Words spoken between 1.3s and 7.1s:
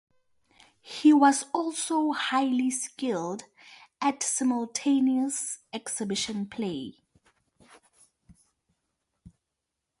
also highly skilled at simultaneous exhibition play.